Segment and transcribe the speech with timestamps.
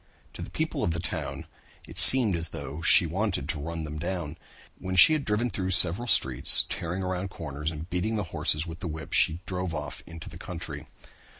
[0.33, 1.45] To the people of the town
[1.87, 4.35] it seemed as though she wanted to run them down.
[4.79, 8.79] When she had driven through several streets, tearing around corners and beating the horses with
[8.79, 10.87] the whip, she drove off into the country.